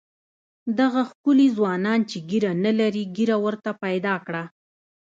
دغه 0.79 1.01
ښکلي 1.09 1.47
ځوانان 1.57 1.99
چې 2.09 2.17
ږیره 2.29 2.51
نه 2.65 2.71
لري 2.79 3.03
ږیره 3.15 3.37
ورته 3.45 3.71
پیدا 3.83 4.15
کړه. 4.25 4.43